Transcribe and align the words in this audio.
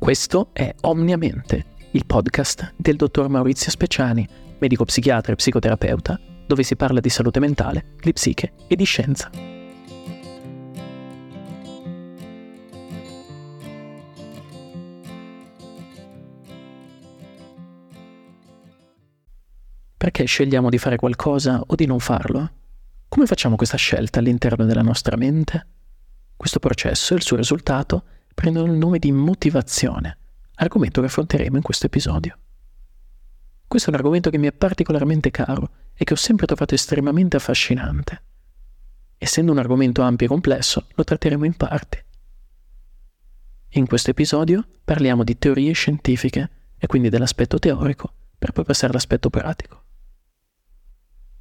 Questo 0.00 0.48
è 0.54 0.74
Omniamente, 0.80 1.66
il 1.90 2.06
podcast 2.06 2.72
del 2.74 2.96
dottor 2.96 3.28
Maurizio 3.28 3.70
Speciani, 3.70 4.26
medico 4.58 4.86
psichiatra 4.86 5.34
e 5.34 5.36
psicoterapeuta, 5.36 6.18
dove 6.46 6.62
si 6.62 6.74
parla 6.74 7.00
di 7.00 7.10
salute 7.10 7.38
mentale, 7.38 7.96
di 8.00 8.14
psiche 8.14 8.54
e 8.66 8.76
di 8.76 8.84
scienza. 8.84 9.30
Perché 19.98 20.24
scegliamo 20.24 20.70
di 20.70 20.78
fare 20.78 20.96
qualcosa 20.96 21.62
o 21.64 21.74
di 21.74 21.84
non 21.84 22.00
farlo? 22.00 22.50
Come 23.06 23.26
facciamo 23.26 23.56
questa 23.56 23.76
scelta 23.76 24.20
all'interno 24.20 24.64
della 24.64 24.80
nostra 24.80 25.18
mente? 25.18 25.66
Questo 26.38 26.58
processo 26.58 27.12
e 27.12 27.16
il 27.16 27.22
suo 27.22 27.36
risultato 27.36 28.04
prendono 28.40 28.72
il 28.72 28.78
nome 28.78 28.98
di 28.98 29.12
motivazione, 29.12 30.16
argomento 30.54 31.02
che 31.02 31.08
affronteremo 31.08 31.58
in 31.58 31.62
questo 31.62 31.84
episodio. 31.84 32.38
Questo 33.68 33.90
è 33.90 33.92
un 33.92 33.98
argomento 33.98 34.30
che 34.30 34.38
mi 34.38 34.46
è 34.46 34.52
particolarmente 34.52 35.30
caro 35.30 35.70
e 35.92 36.04
che 36.04 36.14
ho 36.14 36.16
sempre 36.16 36.46
trovato 36.46 36.74
estremamente 36.74 37.36
affascinante. 37.36 38.22
Essendo 39.18 39.52
un 39.52 39.58
argomento 39.58 40.00
ampio 40.00 40.24
e 40.24 40.30
complesso, 40.30 40.86
lo 40.94 41.04
tratteremo 41.04 41.44
in 41.44 41.54
parti. 41.54 42.02
In 43.72 43.86
questo 43.86 44.08
episodio 44.08 44.66
parliamo 44.84 45.22
di 45.22 45.36
teorie 45.36 45.72
scientifiche 45.72 46.50
e 46.78 46.86
quindi 46.86 47.10
dell'aspetto 47.10 47.58
teorico 47.58 48.10
per 48.38 48.52
poi 48.52 48.64
passare 48.64 48.92
all'aspetto 48.92 49.28
pratico. 49.28 49.84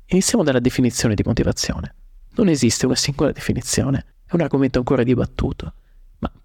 Iniziamo 0.07 0.43
dalla 0.43 0.59
definizione 0.59 1.15
di 1.15 1.23
motivazione. 1.25 1.95
Non 2.31 2.49
esiste 2.49 2.85
una 2.85 2.95
singola 2.95 3.31
definizione, 3.31 4.05
è 4.25 4.35
un 4.35 4.41
argomento 4.41 4.79
ancora 4.79 5.03
dibattuto 5.03 5.75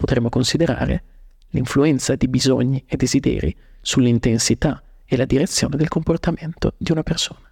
potremmo 0.04 0.28
considerare 0.28 1.04
l'influenza 1.48 2.14
di 2.14 2.28
bisogni 2.28 2.84
e 2.86 2.96
desideri 2.98 3.56
sull'intensità 3.80 4.82
e 5.02 5.16
la 5.16 5.24
direzione 5.24 5.78
del 5.78 5.88
comportamento 5.88 6.74
di 6.76 6.92
una 6.92 7.02
persona. 7.02 7.50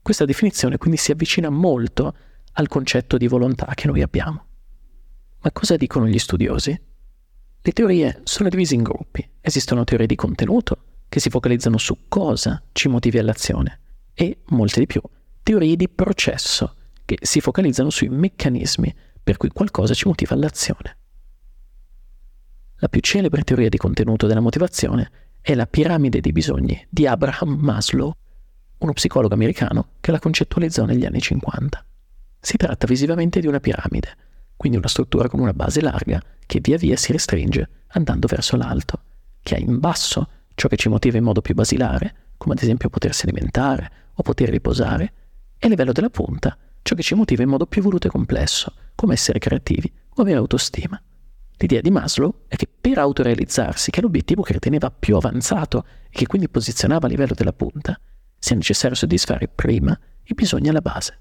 Questa 0.00 0.24
definizione 0.24 0.78
quindi 0.78 0.96
si 0.96 1.10
avvicina 1.10 1.50
molto 1.50 2.14
al 2.52 2.68
concetto 2.68 3.16
di 3.16 3.26
volontà 3.26 3.66
che 3.74 3.88
noi 3.88 4.00
abbiamo. 4.00 4.44
Ma 5.40 5.50
cosa 5.50 5.76
dicono 5.76 6.06
gli 6.06 6.20
studiosi? 6.20 6.80
Le 7.60 7.72
teorie 7.72 8.20
sono 8.22 8.48
divise 8.48 8.76
in 8.76 8.84
gruppi. 8.84 9.28
Esistono 9.40 9.82
teorie 9.82 10.06
di 10.06 10.14
contenuto, 10.14 10.84
che 11.08 11.18
si 11.18 11.30
focalizzano 11.30 11.78
su 11.78 12.06
cosa 12.06 12.62
ci 12.70 12.86
motivi 12.86 13.18
all'azione, 13.18 13.80
e, 14.14 14.42
molte 14.50 14.78
di 14.78 14.86
più, 14.86 15.00
teorie 15.42 15.74
di 15.74 15.88
processo, 15.88 16.76
che 17.04 17.18
si 17.20 17.40
focalizzano 17.40 17.90
sui 17.90 18.08
meccanismi 18.08 18.94
per 19.20 19.36
cui 19.36 19.48
qualcosa 19.48 19.94
ci 19.94 20.06
motiva 20.06 20.34
all'azione. 20.34 20.98
La 22.84 22.90
più 22.90 23.00
celebre 23.00 23.44
teoria 23.44 23.70
di 23.70 23.78
contenuto 23.78 24.26
della 24.26 24.40
motivazione 24.40 25.10
è 25.40 25.54
la 25.54 25.66
piramide 25.66 26.20
dei 26.20 26.32
bisogni 26.32 26.86
di 26.90 27.06
Abraham 27.06 27.56
Maslow, 27.58 28.12
uno 28.76 28.92
psicologo 28.92 29.32
americano 29.32 29.92
che 30.00 30.10
la 30.10 30.18
concettualizzò 30.18 30.84
negli 30.84 31.06
anni 31.06 31.18
50. 31.18 31.82
Si 32.38 32.58
tratta 32.58 32.86
visivamente 32.86 33.40
di 33.40 33.46
una 33.46 33.58
piramide, 33.58 34.14
quindi 34.54 34.76
una 34.76 34.88
struttura 34.88 35.28
con 35.28 35.40
una 35.40 35.54
base 35.54 35.80
larga 35.80 36.22
che 36.44 36.60
via 36.60 36.76
via 36.76 36.94
si 36.96 37.12
restringe 37.12 37.68
andando 37.92 38.26
verso 38.26 38.54
l'alto, 38.54 39.00
che 39.42 39.54
ha 39.54 39.58
in 39.58 39.78
basso 39.78 40.28
ciò 40.54 40.68
che 40.68 40.76
ci 40.76 40.90
motiva 40.90 41.16
in 41.16 41.24
modo 41.24 41.40
più 41.40 41.54
basilare, 41.54 42.32
come 42.36 42.52
ad 42.52 42.62
esempio 42.62 42.90
potersi 42.90 43.24
alimentare 43.24 43.90
o 44.12 44.22
poter 44.22 44.50
riposare, 44.50 45.12
e 45.56 45.66
a 45.66 45.70
livello 45.70 45.92
della 45.92 46.10
punta 46.10 46.54
ciò 46.82 46.94
che 46.94 47.02
ci 47.02 47.14
motiva 47.14 47.42
in 47.44 47.48
modo 47.48 47.64
più 47.64 47.80
voluto 47.80 48.08
e 48.08 48.10
complesso, 48.10 48.74
come 48.94 49.14
essere 49.14 49.38
creativi 49.38 49.90
o 50.16 50.20
avere 50.20 50.36
autostima. 50.36 51.00
L'idea 51.64 51.80
di 51.80 51.90
Maslow 51.90 52.42
è 52.46 52.56
che 52.56 52.68
per 52.78 52.98
autorealizzarsi, 52.98 53.90
che 53.90 54.00
è 54.00 54.02
l'obiettivo 54.02 54.42
che 54.42 54.52
riteneva 54.52 54.90
più 54.90 55.16
avanzato 55.16 55.86
e 56.10 56.10
che 56.10 56.26
quindi 56.26 56.50
posizionava 56.50 57.06
a 57.06 57.08
livello 57.08 57.32
della 57.34 57.54
punta, 57.54 57.98
sia 58.38 58.54
necessario 58.54 58.94
soddisfare 58.94 59.48
prima 59.48 59.98
i 60.24 60.34
bisogni 60.34 60.68
alla 60.68 60.82
base. 60.82 61.18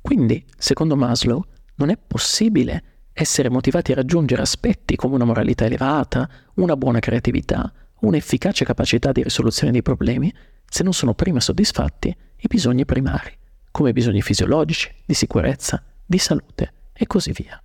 Quindi, 0.00 0.42
secondo 0.56 0.96
Maslow, 0.96 1.44
non 1.74 1.90
è 1.90 1.98
possibile 1.98 2.84
essere 3.12 3.50
motivati 3.50 3.92
a 3.92 3.96
raggiungere 3.96 4.40
aspetti 4.40 4.96
come 4.96 5.16
una 5.16 5.26
moralità 5.26 5.66
elevata, 5.66 6.26
una 6.54 6.74
buona 6.74 6.98
creatività, 6.98 7.70
un'efficace 8.00 8.64
capacità 8.64 9.12
di 9.12 9.22
risoluzione 9.22 9.72
dei 9.72 9.82
problemi, 9.82 10.32
se 10.64 10.82
non 10.82 10.94
sono 10.94 11.12
prima 11.12 11.38
soddisfatti 11.38 12.08
i 12.08 12.46
bisogni 12.48 12.86
primari 12.86 13.36
come 13.70 13.92
bisogni 13.92 14.22
fisiologici, 14.22 14.90
di 15.04 15.12
sicurezza, 15.12 15.82
di 16.04 16.16
salute 16.16 16.72
e 16.94 17.06
così 17.06 17.32
via. 17.32 17.62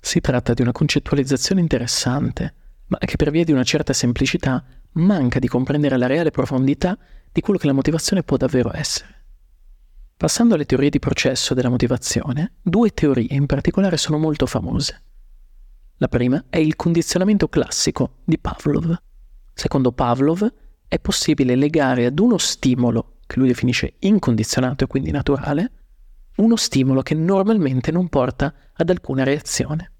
Si 0.00 0.20
tratta 0.20 0.54
di 0.54 0.62
una 0.62 0.72
concettualizzazione 0.72 1.60
interessante, 1.60 2.54
ma 2.86 2.98
che 2.98 3.16
per 3.16 3.30
via 3.30 3.44
di 3.44 3.52
una 3.52 3.62
certa 3.62 3.92
semplicità 3.92 4.64
manca 4.92 5.38
di 5.38 5.46
comprendere 5.46 5.96
la 5.96 6.06
reale 6.06 6.30
profondità 6.30 6.98
di 7.30 7.40
quello 7.40 7.58
che 7.58 7.66
la 7.66 7.72
motivazione 7.72 8.22
può 8.22 8.36
davvero 8.36 8.74
essere. 8.74 9.18
Passando 10.16 10.54
alle 10.54 10.66
teorie 10.66 10.90
di 10.90 10.98
processo 10.98 11.54
della 11.54 11.68
motivazione, 11.68 12.54
due 12.60 12.90
teorie 12.90 13.34
in 13.34 13.46
particolare 13.46 13.96
sono 13.96 14.18
molto 14.18 14.46
famose. 14.46 15.02
La 15.98 16.08
prima 16.08 16.44
è 16.48 16.58
il 16.58 16.76
condizionamento 16.76 17.48
classico 17.48 18.16
di 18.24 18.38
Pavlov. 18.38 19.00
Secondo 19.52 19.92
Pavlov 19.92 20.52
è 20.88 20.98
possibile 20.98 21.54
legare 21.54 22.06
ad 22.06 22.18
uno 22.18 22.38
stimolo 22.38 23.18
che 23.26 23.38
lui 23.38 23.48
definisce 23.48 23.94
incondizionato 24.00 24.84
e 24.84 24.86
quindi 24.88 25.10
naturale, 25.10 25.70
uno 26.36 26.56
stimolo 26.56 27.02
che 27.02 27.14
normalmente 27.14 27.90
non 27.90 28.08
porta 28.08 28.52
ad 28.72 28.88
alcuna 28.90 29.24
reazione. 29.24 29.92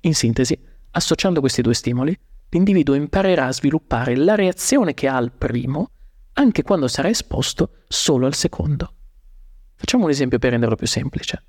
In 0.00 0.14
sintesi, 0.14 0.58
associando 0.90 1.40
questi 1.40 1.62
due 1.62 1.74
stimoli, 1.74 2.18
l'individuo 2.50 2.94
imparerà 2.94 3.46
a 3.46 3.52
sviluppare 3.52 4.16
la 4.16 4.34
reazione 4.34 4.94
che 4.94 5.08
ha 5.08 5.16
al 5.16 5.32
primo, 5.32 5.90
anche 6.34 6.62
quando 6.62 6.88
sarà 6.88 7.08
esposto 7.08 7.70
solo 7.88 8.26
al 8.26 8.34
secondo. 8.34 8.92
Facciamo 9.74 10.04
un 10.04 10.10
esempio 10.10 10.38
per 10.38 10.50
renderlo 10.50 10.76
più 10.76 10.86
semplice. 10.86 11.42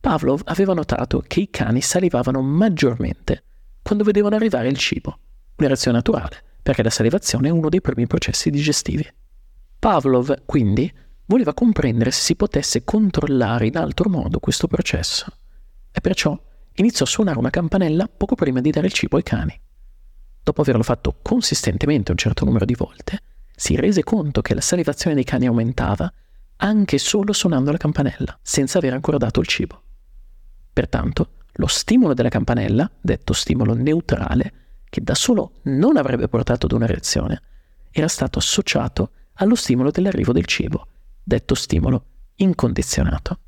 Pavlov 0.00 0.42
aveva 0.44 0.74
notato 0.74 1.22
che 1.26 1.40
i 1.40 1.50
cani 1.50 1.80
salivavano 1.80 2.42
maggiormente 2.42 3.44
quando 3.82 4.04
vedevano 4.04 4.34
arrivare 4.34 4.68
il 4.68 4.76
cibo, 4.76 5.18
una 5.56 5.68
reazione 5.68 5.96
naturale, 5.96 6.42
perché 6.62 6.82
la 6.82 6.90
salivazione 6.90 7.48
è 7.48 7.52
uno 7.52 7.68
dei 7.68 7.80
primi 7.80 8.06
processi 8.06 8.50
digestivi. 8.50 9.06
Pavlov, 9.78 10.42
quindi, 10.44 10.92
voleva 11.26 11.54
comprendere 11.54 12.10
se 12.10 12.20
si 12.20 12.36
potesse 12.36 12.84
controllare 12.84 13.66
in 13.66 13.76
altro 13.76 14.08
modo 14.08 14.38
questo 14.38 14.66
processo 14.66 15.26
e 15.90 16.00
perciò 16.00 16.38
iniziò 16.74 17.04
a 17.04 17.08
suonare 17.08 17.38
una 17.38 17.50
campanella 17.50 18.08
poco 18.08 18.34
prima 18.34 18.60
di 18.60 18.70
dare 18.70 18.86
il 18.86 18.92
cibo 18.92 19.16
ai 19.16 19.22
cani. 19.22 19.58
Dopo 20.42 20.60
averlo 20.60 20.82
fatto 20.82 21.18
consistentemente 21.22 22.12
un 22.12 22.18
certo 22.18 22.44
numero 22.44 22.64
di 22.64 22.74
volte, 22.74 23.22
si 23.54 23.74
rese 23.74 24.04
conto 24.04 24.42
che 24.42 24.54
la 24.54 24.60
salivazione 24.60 25.14
dei 25.14 25.24
cani 25.24 25.46
aumentava 25.46 26.12
anche 26.58 26.98
solo 26.98 27.32
suonando 27.32 27.72
la 27.72 27.78
campanella, 27.78 28.38
senza 28.42 28.78
aver 28.78 28.92
ancora 28.92 29.16
dato 29.16 29.40
il 29.40 29.46
cibo. 29.46 29.82
Pertanto, 30.72 31.30
lo 31.54 31.66
stimolo 31.66 32.14
della 32.14 32.28
campanella, 32.28 32.88
detto 33.00 33.32
stimolo 33.32 33.74
neutrale, 33.74 34.52
che 34.88 35.02
da 35.02 35.14
solo 35.14 35.54
non 35.62 35.96
avrebbe 35.96 36.28
portato 36.28 36.66
ad 36.66 36.72
una 36.72 36.86
reazione, 36.86 37.42
era 37.90 38.08
stato 38.08 38.38
associato 38.38 39.10
allo 39.34 39.54
stimolo 39.54 39.90
dell'arrivo 39.90 40.32
del 40.32 40.44
cibo, 40.44 40.86
detto 41.28 41.56
stimolo 41.56 42.04
incondizionato, 42.36 43.40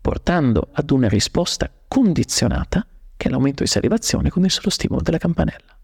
portando 0.00 0.70
ad 0.72 0.90
una 0.90 1.06
risposta 1.06 1.70
condizionata 1.86 2.86
che 3.14 3.28
è 3.28 3.30
l'aumento 3.30 3.62
di 3.62 3.68
salivazione 3.68 4.30
con 4.30 4.42
il 4.44 4.50
solo 4.50 4.70
stimolo 4.70 5.02
della 5.02 5.18
campanella. 5.18 5.78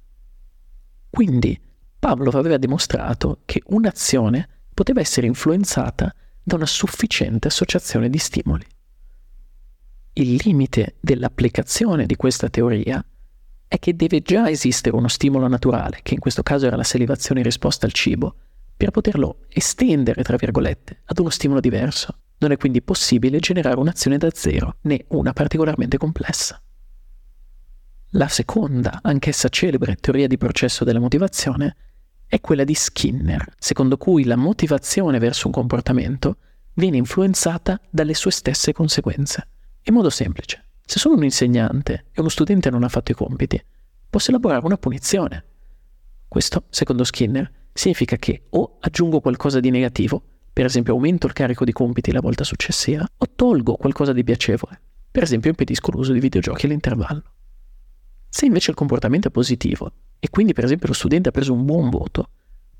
Quindi 1.10 1.60
Pavlov 1.98 2.36
aveva 2.36 2.56
dimostrato 2.56 3.40
che 3.44 3.60
un'azione 3.66 4.48
poteva 4.72 5.00
essere 5.00 5.26
influenzata 5.26 6.14
da 6.42 6.54
una 6.54 6.64
sufficiente 6.64 7.48
associazione 7.48 8.08
di 8.08 8.18
stimoli. 8.18 8.64
Il 10.14 10.40
limite 10.42 10.96
dell'applicazione 11.00 12.06
di 12.06 12.16
questa 12.16 12.48
teoria 12.48 13.04
è 13.68 13.78
che 13.78 13.94
deve 13.94 14.20
già 14.22 14.48
esistere 14.48 14.96
uno 14.96 15.08
stimolo 15.08 15.48
naturale, 15.48 16.00
che 16.02 16.14
in 16.14 16.20
questo 16.20 16.42
caso 16.42 16.64
era 16.64 16.76
la 16.76 16.84
salivazione 16.84 17.40
in 17.40 17.46
risposta 17.46 17.84
al 17.84 17.92
cibo, 17.92 18.36
per 18.76 18.90
poterlo 18.90 19.38
estendere, 19.48 20.22
tra 20.22 20.36
virgolette, 20.36 21.02
ad 21.04 21.18
uno 21.18 21.30
stimolo 21.30 21.60
diverso. 21.60 22.18
Non 22.38 22.52
è 22.52 22.56
quindi 22.56 22.82
possibile 22.82 23.38
generare 23.38 23.78
un'azione 23.78 24.18
da 24.18 24.28
zero, 24.32 24.76
né 24.82 25.04
una 25.08 25.32
particolarmente 25.32 25.96
complessa. 25.96 26.60
La 28.10 28.28
seconda, 28.28 29.00
anch'essa 29.02 29.48
celebre, 29.48 29.96
teoria 29.96 30.26
di 30.26 30.36
processo 30.36 30.84
della 30.84 31.00
motivazione 31.00 31.76
è 32.26 32.40
quella 32.40 32.64
di 32.64 32.74
Skinner, 32.74 33.54
secondo 33.58 33.96
cui 33.96 34.24
la 34.24 34.36
motivazione 34.36 35.18
verso 35.18 35.46
un 35.46 35.52
comportamento 35.52 36.38
viene 36.74 36.98
influenzata 36.98 37.80
dalle 37.88 38.14
sue 38.14 38.30
stesse 38.30 38.72
conseguenze. 38.72 39.48
In 39.84 39.94
modo 39.94 40.10
semplice, 40.10 40.64
se 40.84 40.98
sono 40.98 41.14
un 41.14 41.24
insegnante 41.24 42.06
e 42.12 42.20
uno 42.20 42.28
studente 42.28 42.70
non 42.70 42.84
ha 42.84 42.88
fatto 42.88 43.12
i 43.12 43.14
compiti, 43.14 43.62
posso 44.08 44.30
elaborare 44.30 44.64
una 44.64 44.76
punizione. 44.76 45.44
Questo, 46.28 46.64
secondo 46.70 47.04
Skinner, 47.04 47.50
significa 47.76 48.16
che 48.16 48.44
o 48.50 48.78
aggiungo 48.80 49.20
qualcosa 49.20 49.60
di 49.60 49.70
negativo, 49.70 50.22
per 50.52 50.64
esempio 50.64 50.94
aumento 50.94 51.26
il 51.26 51.34
carico 51.34 51.64
di 51.64 51.72
compiti 51.72 52.10
la 52.10 52.20
volta 52.20 52.42
successiva, 52.42 53.06
o 53.16 53.26
tolgo 53.34 53.76
qualcosa 53.76 54.12
di 54.12 54.24
piacevole, 54.24 54.80
per 55.10 55.22
esempio 55.22 55.50
impedisco 55.50 55.90
l'uso 55.90 56.12
di 56.12 56.20
videogiochi 56.20 56.66
all'intervallo. 56.66 57.22
Se 58.28 58.46
invece 58.46 58.70
il 58.70 58.76
comportamento 58.76 59.28
è 59.28 59.30
positivo 59.30 59.92
e 60.18 60.30
quindi 60.30 60.52
per 60.52 60.64
esempio 60.64 60.88
lo 60.88 60.94
studente 60.94 61.28
ha 61.28 61.32
preso 61.32 61.52
un 61.52 61.64
buon 61.64 61.90
voto, 61.90 62.30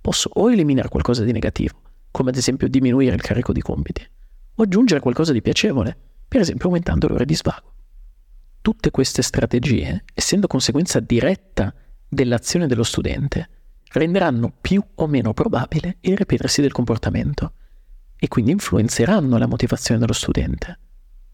posso 0.00 0.30
o 0.32 0.50
eliminare 0.50 0.88
qualcosa 0.88 1.24
di 1.24 1.32
negativo, 1.32 1.80
come 2.10 2.30
ad 2.30 2.36
esempio 2.36 2.68
diminuire 2.68 3.14
il 3.14 3.20
carico 3.20 3.52
di 3.52 3.60
compiti, 3.60 4.06
o 4.54 4.62
aggiungere 4.62 5.00
qualcosa 5.00 5.32
di 5.32 5.42
piacevole, 5.42 5.96
per 6.26 6.40
esempio 6.40 6.66
aumentando 6.66 7.08
l'ora 7.08 7.24
di 7.24 7.34
svago. 7.34 7.72
Tutte 8.62 8.90
queste 8.90 9.22
strategie, 9.22 10.04
essendo 10.14 10.46
conseguenza 10.46 11.00
diretta 11.00 11.74
dell'azione 12.08 12.66
dello 12.66 12.82
studente, 12.82 13.48
renderanno 13.92 14.52
più 14.60 14.82
o 14.96 15.06
meno 15.06 15.32
probabile 15.32 15.98
il 16.00 16.16
ripetersi 16.16 16.60
del 16.60 16.72
comportamento 16.72 17.52
e 18.16 18.28
quindi 18.28 18.50
influenzeranno 18.50 19.38
la 19.38 19.46
motivazione 19.46 20.00
dello 20.00 20.12
studente. 20.12 20.78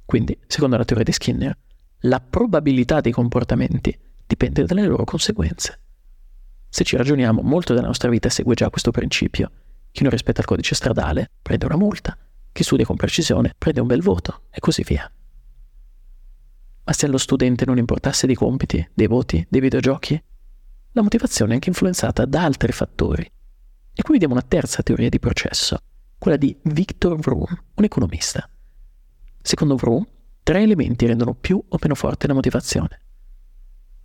Quindi, 0.05 0.39
secondo 0.47 0.77
la 0.77 0.85
teoria 0.85 1.05
di 1.05 1.13
Skinner, 1.13 1.57
la 2.01 2.21
probabilità 2.21 3.01
dei 3.01 3.13
comportamenti 3.13 3.97
dipende 4.27 4.65
dalle 4.65 4.87
loro 4.87 5.05
conseguenze. 5.05 5.79
Se 6.69 6.85
ci 6.85 6.97
ragioniamo, 6.97 7.43
molto 7.43 7.75
della 7.75 7.87
nostra 7.87 8.09
vita 8.09 8.29
segue 8.29 8.55
già 8.55 8.71
questo 8.71 8.91
principio. 8.91 9.51
Chi 9.93 10.03
non 10.03 10.11
rispetta 10.11 10.41
il 10.41 10.47
codice 10.47 10.75
stradale 10.75 11.31
prende 11.43 11.67
una 11.67 11.77
multa, 11.77 12.17
chi 12.51 12.63
studia 12.63 12.85
con 12.85 12.97
precisione 12.97 13.55
prende 13.57 13.81
un 13.81 13.87
bel 13.87 14.03
voto 14.03 14.45
e 14.51 14.59
così 14.59 14.83
via. 14.83 15.11
Ma 16.85 16.93
se 16.93 17.07
allo 17.07 17.19
studente 17.19 17.65
non 17.65 17.79
importasse 17.79 18.27
dei 18.27 18.35
compiti, 18.35 18.87
dei 18.93 19.07
voti, 19.07 19.47
dei 19.49 19.61
videogiochi, 19.61 20.21
la 20.93 21.03
motivazione 21.03 21.53
è 21.53 21.55
anche 21.55 21.71
influenzata 21.71 22.25
da 22.27 22.45
altri 22.45 22.73
fattori. 22.73 23.23
E 23.23 24.03
qui 24.03 24.13
vediamo 24.13 24.35
una 24.35 24.43
terza 24.43 24.83
teoria 24.83 25.09
di 25.09 25.19
processo, 25.19 25.79
quella 26.19 26.37
di 26.37 26.57
Victor 26.65 27.19
Vroom, 27.19 27.65
un 27.75 27.85
economista. 27.85 28.49
Secondo 29.41 29.77
Vroom, 29.77 30.07
tre 30.43 30.63
elementi 30.63 31.07
rendono 31.07 31.35
più 31.35 31.63
o 31.67 31.79
meno 31.81 31.95
forte 31.95 32.27
la 32.27 32.35
motivazione. 32.35 33.01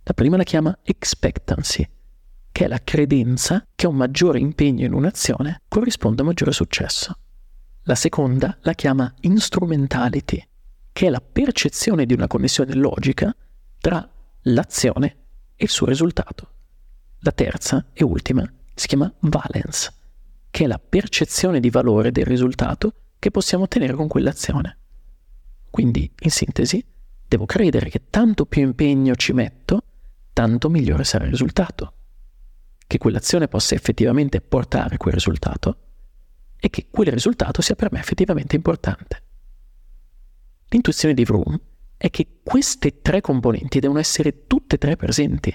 La 0.02 0.14
prima 0.14 0.36
la 0.38 0.44
chiama 0.44 0.78
expectancy, 0.82 1.86
che 2.50 2.64
è 2.64 2.68
la 2.68 2.82
credenza 2.82 3.66
che 3.74 3.86
un 3.86 3.96
maggiore 3.96 4.38
impegno 4.38 4.86
in 4.86 4.94
un'azione 4.94 5.62
corrisponde 5.68 6.22
a 6.22 6.24
maggiore 6.24 6.52
successo. 6.52 7.18
La 7.82 7.94
seconda 7.94 8.56
la 8.62 8.72
chiama 8.72 9.14
instrumentality, 9.20 10.42
che 10.90 11.06
è 11.06 11.10
la 11.10 11.20
percezione 11.20 12.06
di 12.06 12.14
una 12.14 12.26
connessione 12.26 12.74
logica 12.74 13.34
tra 13.78 14.08
l'azione 14.42 15.16
e 15.54 15.64
il 15.64 15.70
suo 15.70 15.86
risultato. 15.86 16.52
La 17.20 17.32
terza 17.32 17.86
e 17.92 18.04
ultima 18.04 18.48
si 18.74 18.86
chiama 18.86 19.12
valence, 19.20 19.92
che 20.50 20.64
è 20.64 20.66
la 20.68 20.78
percezione 20.78 21.58
di 21.58 21.68
valore 21.68 22.12
del 22.12 22.24
risultato 22.24 22.92
che 23.18 23.30
possiamo 23.32 23.64
ottenere 23.64 23.94
con 23.94 24.06
quell'azione. 24.06 24.78
Quindi, 25.68 26.10
in 26.20 26.30
sintesi, 26.30 26.84
devo 27.26 27.44
credere 27.44 27.90
che 27.90 28.04
tanto 28.08 28.46
più 28.46 28.62
impegno 28.62 29.16
ci 29.16 29.32
metto, 29.32 29.82
tanto 30.32 30.70
migliore 30.70 31.02
sarà 31.02 31.24
il 31.24 31.30
risultato. 31.30 31.92
Che 32.86 32.98
quell'azione 32.98 33.48
possa 33.48 33.74
effettivamente 33.74 34.40
portare 34.40 34.96
quel 34.96 35.14
risultato 35.14 35.78
e 36.56 36.70
che 36.70 36.86
quel 36.88 37.08
risultato 37.08 37.60
sia 37.62 37.74
per 37.74 37.90
me 37.92 37.98
effettivamente 37.98 38.54
importante. 38.54 39.22
L'intuizione 40.68 41.14
di 41.14 41.24
Vroom 41.24 41.60
è 41.96 42.10
che 42.10 42.38
queste 42.44 43.00
tre 43.02 43.20
componenti 43.20 43.80
devono 43.80 43.98
essere 43.98 44.46
tutte 44.46 44.76
e 44.76 44.78
tre 44.78 44.96
presenti. 44.96 45.54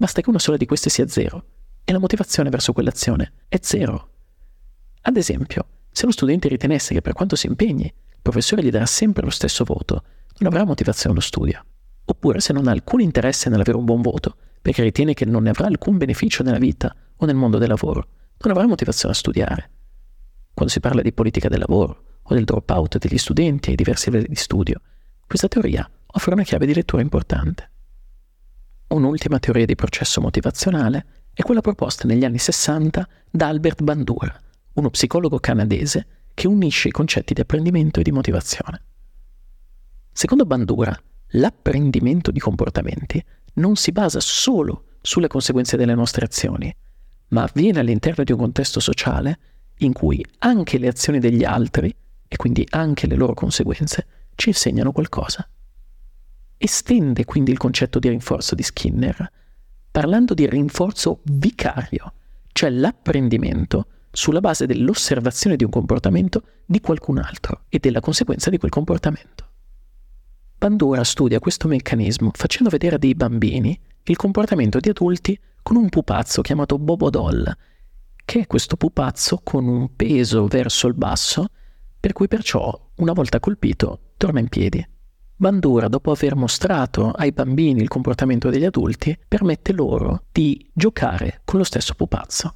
Basta 0.00 0.20
che 0.20 0.28
una 0.28 0.38
sola 0.38 0.56
di 0.56 0.64
queste 0.64 0.90
sia 0.90 1.08
zero 1.08 1.44
e 1.82 1.90
la 1.90 1.98
motivazione 1.98 2.50
verso 2.50 2.72
quell'azione 2.72 3.32
è 3.48 3.58
zero. 3.60 4.10
Ad 5.02 5.16
esempio, 5.16 5.66
se 5.90 6.06
lo 6.06 6.12
studente 6.12 6.46
ritenesse 6.46 6.94
che 6.94 7.00
per 7.00 7.14
quanto 7.14 7.34
si 7.34 7.48
impegni, 7.48 7.86
il 7.86 8.22
professore 8.22 8.62
gli 8.62 8.70
darà 8.70 8.86
sempre 8.86 9.24
lo 9.24 9.30
stesso 9.30 9.64
voto, 9.64 10.04
non 10.38 10.52
avrà 10.52 10.64
motivazione 10.64 11.16
allo 11.16 11.24
studio. 11.24 11.64
Oppure 12.04 12.38
se 12.38 12.52
non 12.52 12.68
ha 12.68 12.70
alcun 12.70 13.00
interesse 13.00 13.50
nell'avere 13.50 13.76
un 13.76 13.84
buon 13.84 14.00
voto, 14.00 14.36
perché 14.62 14.84
ritiene 14.84 15.14
che 15.14 15.24
non 15.24 15.42
ne 15.42 15.50
avrà 15.50 15.66
alcun 15.66 15.96
beneficio 15.96 16.44
nella 16.44 16.58
vita 16.58 16.94
o 17.16 17.26
nel 17.26 17.34
mondo 17.34 17.58
del 17.58 17.68
lavoro, 17.68 18.06
non 18.38 18.52
avrà 18.52 18.68
motivazione 18.68 19.14
a 19.14 19.16
studiare. 19.16 19.70
Quando 20.54 20.72
si 20.72 20.78
parla 20.78 21.02
di 21.02 21.12
politica 21.12 21.48
del 21.48 21.58
lavoro, 21.58 22.20
o 22.22 22.34
del 22.34 22.44
dropout 22.44 22.98
degli 22.98 23.18
studenti 23.18 23.70
ai 23.70 23.76
diversi 23.76 24.10
livelli 24.10 24.28
di 24.28 24.36
studio, 24.36 24.80
questa 25.26 25.48
teoria 25.48 25.90
offre 26.06 26.34
una 26.34 26.44
chiave 26.44 26.66
di 26.66 26.74
lettura 26.74 27.02
importante. 27.02 27.70
Un'ultima 28.88 29.38
teoria 29.38 29.66
di 29.66 29.74
processo 29.74 30.18
motivazionale 30.22 31.04
è 31.34 31.42
quella 31.42 31.60
proposta 31.60 32.08
negli 32.08 32.24
anni 32.24 32.38
60 32.38 33.06
da 33.30 33.48
Albert 33.48 33.82
Bandura, 33.82 34.34
uno 34.74 34.88
psicologo 34.88 35.38
canadese 35.38 36.06
che 36.32 36.46
unisce 36.46 36.88
i 36.88 36.92
concetti 36.92 37.34
di 37.34 37.42
apprendimento 37.42 38.00
e 38.00 38.02
di 38.02 38.12
motivazione. 38.12 38.82
Secondo 40.10 40.46
Bandura, 40.46 40.98
l'apprendimento 41.32 42.30
di 42.30 42.40
comportamenti 42.40 43.22
non 43.54 43.76
si 43.76 43.92
basa 43.92 44.20
solo 44.20 44.96
sulle 45.02 45.28
conseguenze 45.28 45.76
delle 45.76 45.94
nostre 45.94 46.24
azioni, 46.24 46.74
ma 47.28 47.42
avviene 47.42 47.80
all'interno 47.80 48.24
di 48.24 48.32
un 48.32 48.38
contesto 48.38 48.80
sociale 48.80 49.38
in 49.80 49.92
cui 49.92 50.24
anche 50.38 50.78
le 50.78 50.88
azioni 50.88 51.18
degli 51.18 51.44
altri 51.44 51.94
e 52.26 52.36
quindi 52.36 52.66
anche 52.70 53.06
le 53.06 53.16
loro 53.16 53.34
conseguenze 53.34 54.06
ci 54.34 54.48
insegnano 54.48 54.92
qualcosa. 54.92 55.46
Estende 56.58 57.24
quindi 57.24 57.52
il 57.52 57.56
concetto 57.56 58.00
di 58.00 58.08
rinforzo 58.08 58.56
di 58.56 58.64
Skinner, 58.64 59.30
parlando 59.90 60.34
di 60.34 60.48
rinforzo 60.48 61.20
vicario, 61.22 62.12
cioè 62.52 62.68
l'apprendimento 62.70 63.86
sulla 64.10 64.40
base 64.40 64.66
dell'osservazione 64.66 65.54
di 65.54 65.62
un 65.62 65.70
comportamento 65.70 66.42
di 66.66 66.80
qualcun 66.80 67.18
altro 67.18 67.62
e 67.68 67.78
della 67.78 68.00
conseguenza 68.00 68.50
di 68.50 68.58
quel 68.58 68.72
comportamento. 68.72 69.46
Bandura 70.58 71.04
studia 71.04 71.38
questo 71.38 71.68
meccanismo 71.68 72.32
facendo 72.34 72.68
vedere 72.68 72.96
a 72.96 72.98
dei 72.98 73.14
bambini 73.14 73.78
il 74.02 74.16
comportamento 74.16 74.80
di 74.80 74.88
adulti 74.88 75.38
con 75.62 75.76
un 75.76 75.88
pupazzo 75.88 76.42
chiamato 76.42 76.76
Bobodoll, 76.78 77.56
che 78.24 78.40
è 78.40 78.46
questo 78.48 78.76
pupazzo 78.76 79.40
con 79.44 79.68
un 79.68 79.94
peso 79.94 80.48
verso 80.48 80.88
il 80.88 80.94
basso 80.94 81.46
per 82.00 82.12
cui 82.12 82.26
perciò, 82.26 82.90
una 82.96 83.12
volta 83.12 83.38
colpito, 83.38 84.12
torna 84.16 84.40
in 84.40 84.48
piedi. 84.48 84.84
Bandura, 85.40 85.86
dopo 85.86 86.10
aver 86.10 86.34
mostrato 86.34 87.12
ai 87.12 87.30
bambini 87.30 87.80
il 87.80 87.86
comportamento 87.86 88.50
degli 88.50 88.64
adulti, 88.64 89.16
permette 89.28 89.72
loro 89.72 90.24
di 90.32 90.68
giocare 90.72 91.42
con 91.44 91.58
lo 91.58 91.64
stesso 91.64 91.94
pupazzo. 91.94 92.54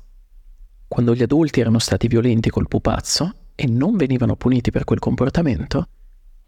Quando 0.88 1.14
gli 1.14 1.22
adulti 1.22 1.60
erano 1.60 1.78
stati 1.78 2.08
violenti 2.08 2.50
col 2.50 2.66
pupazzo 2.66 3.34
e 3.54 3.68
non 3.68 3.96
venivano 3.96 4.34
puniti 4.34 4.72
per 4.72 4.82
quel 4.82 4.98
comportamento, 4.98 5.86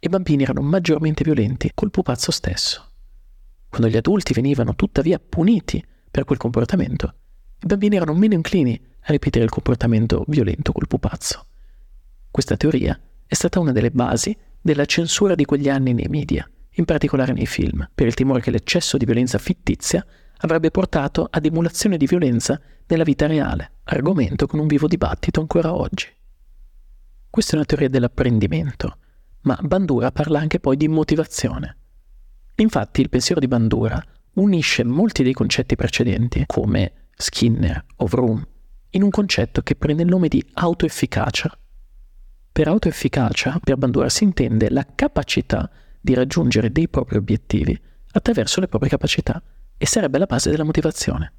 i 0.00 0.08
bambini 0.08 0.42
erano 0.42 0.60
maggiormente 0.62 1.22
violenti 1.22 1.70
col 1.72 1.92
pupazzo 1.92 2.32
stesso. 2.32 2.84
Quando 3.68 3.88
gli 3.88 3.96
adulti 3.96 4.32
venivano 4.32 4.74
tuttavia 4.74 5.20
puniti 5.20 5.86
per 6.10 6.24
quel 6.24 6.38
comportamento, 6.38 7.14
i 7.60 7.66
bambini 7.66 7.94
erano 7.94 8.12
meno 8.12 8.34
inclini 8.34 8.74
a 9.02 9.12
ripetere 9.12 9.44
il 9.44 9.50
comportamento 9.50 10.24
violento 10.26 10.72
col 10.72 10.88
pupazzo. 10.88 11.46
Questa 12.28 12.56
teoria 12.56 12.98
è 13.24 13.34
stata 13.34 13.60
una 13.60 13.70
delle 13.70 13.92
basi 13.92 14.36
della 14.64 14.86
censura 14.86 15.34
di 15.34 15.44
quegli 15.44 15.68
anni 15.68 15.92
nei 15.92 16.08
media, 16.08 16.48
in 16.76 16.86
particolare 16.86 17.34
nei 17.34 17.44
film, 17.44 17.86
per 17.94 18.06
il 18.06 18.14
timore 18.14 18.40
che 18.40 18.50
l'eccesso 18.50 18.96
di 18.96 19.04
violenza 19.04 19.36
fittizia 19.36 20.04
avrebbe 20.38 20.70
portato 20.70 21.28
ad 21.30 21.44
emulazione 21.44 21.98
di 21.98 22.06
violenza 22.06 22.58
nella 22.86 23.04
vita 23.04 23.26
reale, 23.26 23.72
argomento 23.84 24.46
con 24.46 24.60
un 24.60 24.66
vivo 24.66 24.86
dibattito 24.86 25.40
ancora 25.40 25.74
oggi. 25.74 26.06
Questa 27.28 27.52
è 27.52 27.56
una 27.56 27.66
teoria 27.66 27.90
dell'apprendimento, 27.90 28.96
ma 29.42 29.58
Bandura 29.60 30.10
parla 30.12 30.38
anche 30.38 30.60
poi 30.60 30.78
di 30.78 30.88
motivazione. 30.88 31.76
Infatti 32.54 33.02
il 33.02 33.10
pensiero 33.10 33.40
di 33.40 33.48
Bandura 33.48 34.02
unisce 34.34 34.82
molti 34.82 35.22
dei 35.22 35.34
concetti 35.34 35.76
precedenti, 35.76 36.44
come 36.46 37.08
Skinner 37.14 37.84
o 37.96 38.06
Vroom, 38.06 38.42
in 38.90 39.02
un 39.02 39.10
concetto 39.10 39.60
che 39.60 39.74
prende 39.76 40.04
il 40.04 40.08
nome 40.08 40.28
di 40.28 40.42
autoefficacia 40.54 41.54
per 42.54 42.68
autoefficacia, 42.68 43.58
per 43.60 43.76
Bandura 43.76 44.08
si 44.08 44.22
intende 44.22 44.70
la 44.70 44.86
capacità 44.94 45.68
di 46.00 46.14
raggiungere 46.14 46.70
dei 46.70 46.88
propri 46.88 47.16
obiettivi 47.16 47.76
attraverso 48.12 48.60
le 48.60 48.68
proprie 48.68 48.88
capacità 48.88 49.42
e 49.76 49.84
sarebbe 49.88 50.18
la 50.18 50.26
base 50.26 50.50
della 50.50 50.62
motivazione. 50.62 51.32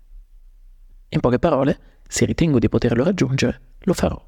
In 1.08 1.22
poche 1.22 1.40
parole, 1.40 2.02
se 2.06 2.26
ritengo 2.26 2.60
di 2.60 2.68
poterlo 2.68 3.06
raggiungere, 3.06 3.62
lo 3.80 3.94
farò. 3.94 4.22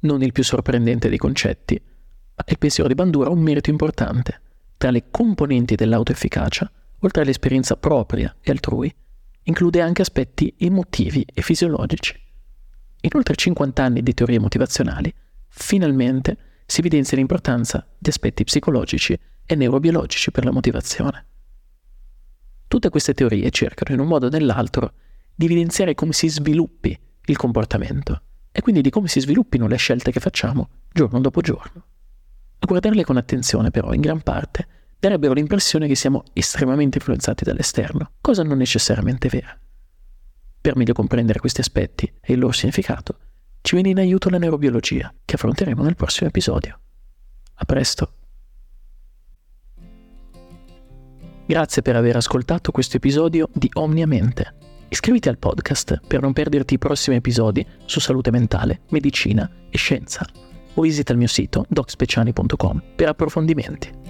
Non 0.00 0.22
il 0.22 0.32
più 0.32 0.42
sorprendente 0.42 1.10
dei 1.10 1.18
concetti, 1.18 1.78
ma 1.78 2.44
il 2.46 2.56
pensiero 2.56 2.88
di 2.88 2.94
Bandura 2.94 3.28
ha 3.28 3.32
un 3.32 3.42
merito 3.42 3.68
importante. 3.68 4.40
Tra 4.78 4.90
le 4.90 5.10
componenti 5.10 5.74
dell'autoefficacia, 5.74 6.72
oltre 7.00 7.20
all'esperienza 7.20 7.76
propria 7.76 8.34
e 8.40 8.50
altrui, 8.50 8.90
include 9.42 9.82
anche 9.82 10.00
aspetti 10.00 10.54
emotivi 10.56 11.26
e 11.34 11.42
fisiologici. 11.42 12.18
In 13.02 13.10
oltre 13.12 13.34
50 13.34 13.82
anni 13.82 14.02
di 14.02 14.14
teorie 14.14 14.38
motivazionali, 14.38 15.12
finalmente 15.58 16.62
si 16.66 16.80
evidenzia 16.80 17.16
l'importanza 17.16 17.86
di 17.98 18.08
aspetti 18.08 18.44
psicologici 18.44 19.18
e 19.44 19.54
neurobiologici 19.54 20.30
per 20.30 20.44
la 20.44 20.52
motivazione. 20.52 21.26
Tutte 22.68 22.90
queste 22.90 23.14
teorie 23.14 23.50
cercano 23.50 23.94
in 23.94 24.00
un 24.00 24.06
modo 24.06 24.26
o 24.26 24.28
nell'altro 24.28 24.92
di 25.34 25.46
evidenziare 25.46 25.94
come 25.94 26.12
si 26.12 26.28
sviluppi 26.28 26.98
il 27.24 27.36
comportamento 27.36 28.22
e 28.52 28.60
quindi 28.60 28.80
di 28.80 28.90
come 28.90 29.08
si 29.08 29.20
sviluppino 29.20 29.66
le 29.66 29.76
scelte 29.76 30.10
che 30.10 30.20
facciamo 30.20 30.68
giorno 30.92 31.20
dopo 31.20 31.40
giorno. 31.40 31.84
A 32.58 32.66
guardarle 32.66 33.04
con 33.04 33.16
attenzione 33.16 33.70
però 33.70 33.92
in 33.92 34.00
gran 34.00 34.22
parte 34.22 34.66
darebbero 34.98 35.32
l'impressione 35.32 35.86
che 35.86 35.94
siamo 35.94 36.24
estremamente 36.32 36.98
influenzati 36.98 37.44
dall'esterno, 37.44 38.12
cosa 38.20 38.42
non 38.42 38.58
necessariamente 38.58 39.28
vera. 39.28 39.58
Per 40.60 40.76
meglio 40.76 40.92
comprendere 40.92 41.40
questi 41.40 41.60
aspetti 41.60 42.12
e 42.20 42.32
il 42.32 42.40
loro 42.40 42.52
significato, 42.52 43.18
ci 43.68 43.74
viene 43.74 43.90
in 43.90 43.98
aiuto 43.98 44.30
la 44.30 44.38
neurobiologia, 44.38 45.12
che 45.26 45.34
affronteremo 45.34 45.82
nel 45.82 45.94
prossimo 45.94 46.30
episodio. 46.30 46.78
A 47.56 47.64
presto! 47.66 48.12
Grazie 51.44 51.82
per 51.82 51.94
aver 51.94 52.16
ascoltato 52.16 52.72
questo 52.72 52.96
episodio 52.96 53.50
di 53.52 53.68
Omniamente. 53.74 54.54
Iscriviti 54.88 55.28
al 55.28 55.36
podcast 55.36 56.00
per 56.06 56.22
non 56.22 56.32
perderti 56.32 56.72
i 56.72 56.78
prossimi 56.78 57.16
episodi 57.16 57.66
su 57.84 58.00
salute 58.00 58.30
mentale, 58.30 58.80
medicina 58.88 59.50
e 59.68 59.76
scienza 59.76 60.26
o 60.72 60.80
visita 60.80 61.12
il 61.12 61.18
mio 61.18 61.28
sito 61.28 61.66
docspeciani.com 61.68 62.82
per 62.96 63.08
approfondimenti. 63.10 64.07